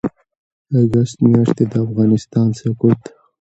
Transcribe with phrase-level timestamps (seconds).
[0.79, 3.01] اګسټ میاشتې د افغانستان سقوط